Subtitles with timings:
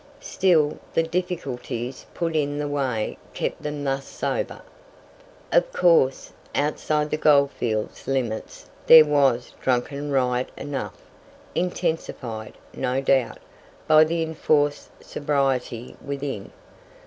[0.19, 4.63] Still, the difficulties put in the way kept them thus sober.
[5.51, 10.97] Of course, outside the goldfields' limits there was drunken riot enough,
[11.53, 13.37] intensified, no doubt,
[13.87, 16.51] by the enforced sobriety within.